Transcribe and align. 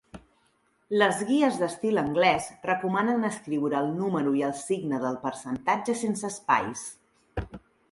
Les 1.01 1.19
guies 1.31 1.59
d'estil 1.63 2.01
anglès 2.03 2.47
recomanen 2.69 3.29
escriure 3.29 3.79
el 3.83 3.93
número 4.01 4.35
i 4.41 4.43
el 4.49 4.57
signe 4.63 5.03
del 5.07 5.21
percentatge 5.29 5.99
sense 6.03 6.35
espais. 6.35 6.91